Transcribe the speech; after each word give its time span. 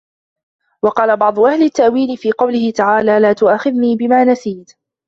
وَقَالَ 0.83 1.17
بَعْضُ 1.17 1.39
أَهْلِ 1.39 1.61
التَّأْوِيلِ 1.63 2.17
فِي 2.17 2.31
قَوْله 2.31 2.71
تَعَالَى 2.71 3.19
لَا 3.19 3.33
تُؤَاخِذْنِي 3.33 3.95
بِمَا 3.95 4.23
نَسِيتُ 4.23 4.71